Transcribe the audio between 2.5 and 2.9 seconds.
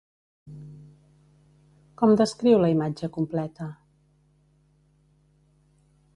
la